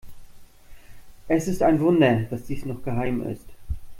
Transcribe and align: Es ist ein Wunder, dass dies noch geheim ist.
Es 1.27 1.47
ist 1.47 1.61
ein 1.61 1.79
Wunder, 1.79 2.21
dass 2.21 2.45
dies 2.45 2.65
noch 2.65 2.81
geheim 2.81 3.21
ist. 3.21 3.45